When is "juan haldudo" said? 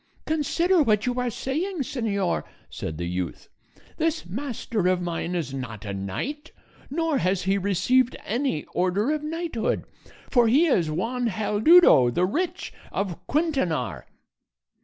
10.89-12.09